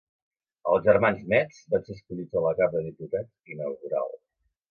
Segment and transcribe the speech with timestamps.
[0.69, 4.09] Els germans Metz van ser escollits a la Cambra de Diputats inaugural.